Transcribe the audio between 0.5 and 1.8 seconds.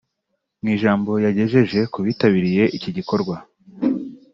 Mu ijambo yagejeje